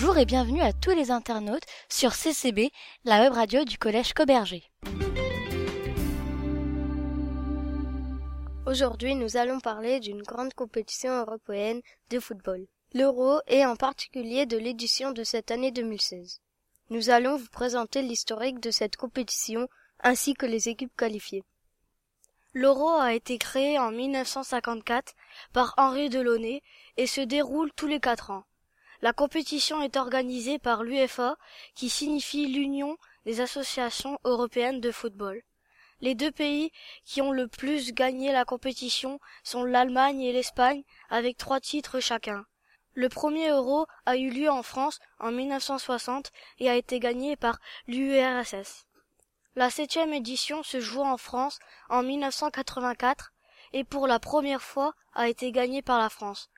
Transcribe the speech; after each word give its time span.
Bonjour 0.00 0.16
et 0.16 0.26
bienvenue 0.26 0.60
à 0.60 0.72
tous 0.72 0.92
les 0.92 1.10
internautes 1.10 1.66
sur 1.88 2.14
CCB, 2.14 2.70
la 3.02 3.20
web 3.20 3.32
radio 3.32 3.64
du 3.64 3.78
collège 3.78 4.12
Coberger. 4.12 4.62
Aujourd'hui, 8.64 9.16
nous 9.16 9.36
allons 9.36 9.58
parler 9.58 9.98
d'une 9.98 10.22
grande 10.22 10.54
compétition 10.54 11.10
européenne 11.18 11.80
de 12.10 12.20
football, 12.20 12.64
l'Euro 12.94 13.40
et 13.48 13.66
en 13.66 13.74
particulier 13.74 14.46
de 14.46 14.56
l'édition 14.56 15.10
de 15.10 15.24
cette 15.24 15.50
année 15.50 15.72
2016. 15.72 16.42
Nous 16.90 17.10
allons 17.10 17.36
vous 17.36 17.50
présenter 17.50 18.00
l'historique 18.00 18.60
de 18.60 18.70
cette 18.70 18.96
compétition 18.96 19.66
ainsi 19.98 20.34
que 20.34 20.46
les 20.46 20.68
équipes 20.68 20.96
qualifiées. 20.96 21.42
L'Euro 22.54 22.90
a 22.90 23.14
été 23.14 23.36
créé 23.36 23.80
en 23.80 23.90
1954 23.90 25.14
par 25.52 25.74
Henri 25.76 26.08
Delaunay 26.08 26.62
et 26.96 27.08
se 27.08 27.20
déroule 27.20 27.72
tous 27.74 27.88
les 27.88 27.98
quatre 27.98 28.30
ans. 28.30 28.44
La 29.00 29.12
compétition 29.12 29.80
est 29.80 29.96
organisée 29.96 30.58
par 30.58 30.82
l'UEFA, 30.82 31.36
qui 31.76 31.88
signifie 31.88 32.46
l'Union 32.46 32.96
des 33.26 33.40
associations 33.40 34.18
européennes 34.24 34.80
de 34.80 34.90
football. 34.90 35.42
Les 36.00 36.16
deux 36.16 36.32
pays 36.32 36.72
qui 37.04 37.22
ont 37.22 37.30
le 37.30 37.46
plus 37.46 37.92
gagné 37.92 38.32
la 38.32 38.44
compétition 38.44 39.20
sont 39.44 39.64
l'Allemagne 39.64 40.22
et 40.22 40.32
l'Espagne, 40.32 40.82
avec 41.10 41.36
trois 41.36 41.60
titres 41.60 42.00
chacun. 42.00 42.44
Le 42.94 43.08
premier 43.08 43.50
euro 43.50 43.86
a 44.06 44.16
eu 44.16 44.30
lieu 44.30 44.50
en 44.50 44.64
France 44.64 44.98
en 45.20 45.30
1960 45.30 46.32
et 46.58 46.68
a 46.68 46.74
été 46.74 46.98
gagné 46.98 47.36
par 47.36 47.60
l'URSS. 47.86 48.86
La 49.54 49.70
septième 49.70 50.12
édition 50.12 50.64
se 50.64 50.80
joue 50.80 51.02
en 51.02 51.18
France 51.18 51.60
en 51.88 52.02
1984 52.02 53.32
et 53.72 53.84
pour 53.84 54.08
la 54.08 54.18
première 54.18 54.62
fois 54.62 54.94
a 55.14 55.28
été 55.28 55.52
gagnée 55.52 55.82
par 55.82 55.98
la 55.98 56.08
France. 56.08 56.50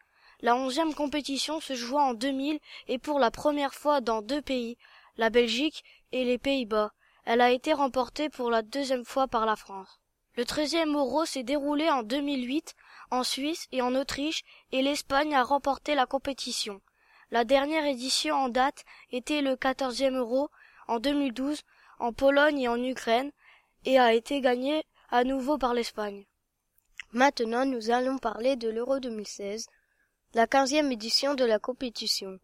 La 0.43 0.57
onzième 0.57 0.95
compétition 0.95 1.61
se 1.61 1.75
joua 1.75 2.03
en 2.03 2.15
2000 2.15 2.61
et 2.89 2.99
pour 2.99 3.19
la 3.19 3.31
première 3.31 3.75
fois 3.75 4.01
dans 4.01 4.23
deux 4.23 4.41
pays, 4.41 4.79
la 5.19 5.29
Belgique 5.29 5.85
et 6.13 6.25
les 6.25 6.39
Pays-Bas. 6.39 6.93
Elle 7.27 7.43
a 7.43 7.51
été 7.51 7.75
remportée 7.75 8.31
pour 8.31 8.51
la 8.51 8.63
deuxième 8.63 9.05
fois 9.05 9.29
par 9.29 9.45
la 9.45 9.57
France. 9.57 10.01
Le 10.37 10.47
treizième 10.47 10.97
Euro 10.97 11.27
s'est 11.27 11.43
déroulé 11.43 11.91
en 11.91 12.03
2008 12.03 12.75
en 13.11 13.23
Suisse 13.23 13.67
et 13.73 13.83
en 13.83 13.95
Autriche 13.95 14.43
et 14.73 14.81
l'Espagne 14.81 15.35
a 15.35 15.43
remporté 15.43 15.95
la 15.95 16.07
compétition. 16.07 16.81
La 17.31 17.45
dernière 17.45 17.85
édition 17.85 18.37
en 18.37 18.49
date 18.49 18.85
était 19.13 19.43
le 19.43 19.57
quatorzième 19.57 20.17
Euro 20.17 20.49
en 20.89 21.01
2012 21.01 21.63
en 21.99 22.13
Pologne 22.15 22.61
et 22.61 22.69
en 22.69 22.83
Ukraine 22.83 23.31
et 23.85 23.99
a 23.99 24.15
été 24.15 24.41
gagné 24.41 24.85
à 25.11 25.25
nouveau 25.25 25.59
par 25.59 25.75
l'Espagne. 25.75 26.25
Maintenant, 27.13 27.67
nous 27.67 27.91
allons 27.91 28.19
parler 28.19 28.57
de 28.57 28.71
l'Euro 28.71 29.01
2016 29.01 29.67
la 30.33 30.47
quinzième 30.47 30.93
édition 30.93 31.35
de 31.35 31.45
la 31.45 31.59
compétition. 31.59 32.39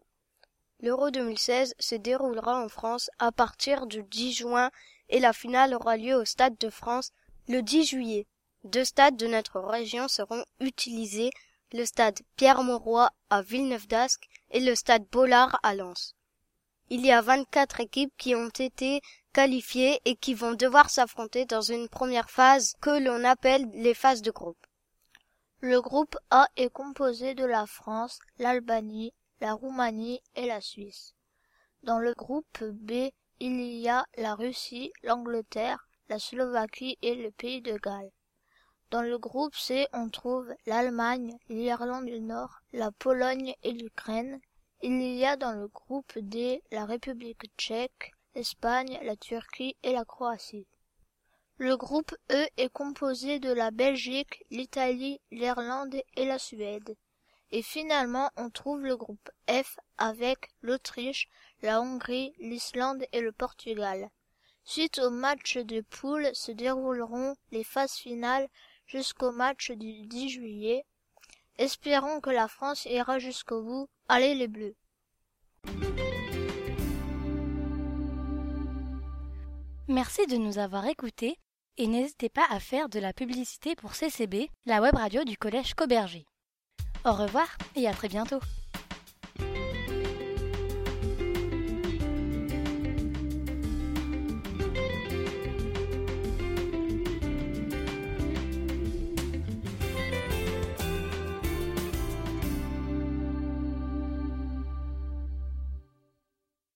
L'Euro 0.81 1.09
2016 1.09 1.73
se 1.79 1.95
déroulera 1.95 2.61
en 2.61 2.67
France 2.67 3.09
à 3.17 3.31
partir 3.31 3.87
du 3.87 4.03
10 4.03 4.33
juin 4.33 4.71
et 5.07 5.21
la 5.21 5.31
finale 5.31 5.73
aura 5.73 5.95
lieu 5.95 6.15
au 6.15 6.25
Stade 6.25 6.57
de 6.57 6.69
France 6.69 7.11
le 7.47 7.61
10 7.61 7.85
juillet. 7.85 8.27
Deux 8.65 8.83
stades 8.83 9.15
de 9.15 9.27
notre 9.27 9.61
région 9.61 10.09
seront 10.09 10.43
utilisés, 10.59 11.29
le 11.71 11.85
stade 11.85 12.19
Pierre-Mauroy 12.35 13.09
à 13.29 13.41
Villeneuve-d'Ascq 13.41 14.27
et 14.51 14.59
le 14.59 14.75
stade 14.75 15.05
Bollard 15.09 15.57
à 15.63 15.73
Lens. 15.73 16.13
Il 16.89 17.05
y 17.05 17.11
a 17.11 17.21
24 17.21 17.79
équipes 17.79 18.13
qui 18.17 18.35
ont 18.35 18.49
été 18.49 18.99
qualifiées 19.31 20.01
et 20.03 20.17
qui 20.17 20.33
vont 20.33 20.53
devoir 20.53 20.89
s'affronter 20.89 21.45
dans 21.45 21.61
une 21.61 21.87
première 21.87 22.29
phase 22.29 22.75
que 22.81 22.99
l'on 23.01 23.23
appelle 23.23 23.65
les 23.73 23.93
phases 23.93 24.21
de 24.21 24.31
groupe. 24.31 24.66
Le 25.61 25.81
groupe 25.81 26.15
A 26.29 26.47
est 26.55 26.69
composé 26.69 27.33
de 27.33 27.43
la 27.43 27.65
France, 27.65 28.19
l'Albanie, 28.37 29.11
la 29.41 29.53
Roumanie 29.53 30.21
et 30.35 30.45
la 30.45 30.61
Suisse. 30.61 31.15
Dans 31.81 31.97
le 31.97 32.13
groupe 32.13 32.63
B, 32.63 33.09
il 33.39 33.59
y 33.61 33.89
a 33.89 34.05
la 34.17 34.35
Russie, 34.35 34.93
l'Angleterre, 35.01 35.87
la 36.09 36.19
Slovaquie 36.19 36.99
et 37.01 37.15
le 37.15 37.31
pays 37.31 37.63
de 37.63 37.75
Galles. 37.75 38.11
Dans 38.91 39.01
le 39.01 39.17
groupe 39.17 39.55
C, 39.55 39.87
on 39.93 40.09
trouve 40.09 40.53
l'Allemagne, 40.67 41.35
l'Irlande 41.49 42.05
du 42.05 42.21
Nord, 42.21 42.59
la 42.71 42.91
Pologne 42.91 43.55
et 43.63 43.71
l'Ukraine. 43.71 44.39
Il 44.83 45.01
y 45.01 45.25
a 45.25 45.37
dans 45.37 45.53
le 45.53 45.69
groupe 45.69 46.19
D 46.19 46.61
la 46.71 46.85
République 46.85 47.49
tchèque, 47.57 48.11
l'Espagne, 48.35 48.99
la 49.01 49.15
Turquie 49.15 49.75
et 49.81 49.91
la 49.91 50.05
Croatie. 50.05 50.67
Le 51.59 51.75
groupe 51.75 52.15
E 52.31 52.47
est 52.57 52.71
composé 52.71 53.39
de 53.39 53.51
la 53.51 53.71
Belgique, 53.71 54.45
l'Italie, 54.51 55.19
l'Irlande 55.31 55.95
et 56.15 56.25
la 56.25 56.37
Suède. 56.37 56.95
Et 57.49 57.63
finalement, 57.63 58.29
on 58.37 58.51
trouve 58.51 58.81
le 58.81 58.95
groupe 58.95 59.31
F 59.49 59.79
avec 59.97 60.51
l'Autriche, 60.61 61.27
la 61.63 61.81
Hongrie, 61.81 62.31
l'Islande 62.37 63.03
et 63.11 63.21
le 63.21 63.31
Portugal. 63.31 64.07
Suite 64.65 64.99
au 64.99 65.09
match 65.09 65.57
de 65.57 65.81
poule 65.81 66.29
se 66.33 66.51
dérouleront 66.51 67.35
les 67.51 67.63
phases 67.63 67.95
finales 67.95 68.47
jusqu'au 68.85 69.31
match 69.31 69.71
du 69.71 70.05
10 70.05 70.29
juillet. 70.29 70.85
Espérons 71.57 72.21
que 72.21 72.29
la 72.29 72.47
France 72.47 72.85
ira 72.85 73.17
jusqu'au 73.17 73.63
bout. 73.63 73.89
Allez 74.09 74.35
les 74.35 74.47
Bleus. 74.47 74.75
Merci 79.87 80.27
de 80.27 80.37
nous 80.37 80.59
avoir 80.59 80.85
écoutés 80.85 81.39
et 81.77 81.87
n'hésitez 81.87 82.29
pas 82.29 82.45
à 82.49 82.59
faire 82.59 82.89
de 82.89 82.99
la 82.99 83.13
publicité 83.13 83.75
pour 83.75 83.93
CCB, 83.93 84.49
la 84.65 84.81
web 84.81 84.95
radio 84.95 85.23
du 85.23 85.37
collège 85.37 85.73
Coberger. 85.73 86.25
Au 87.05 87.13
revoir 87.13 87.47
et 87.75 87.87
à 87.87 87.93
très 87.93 88.07
bientôt. 88.07 88.39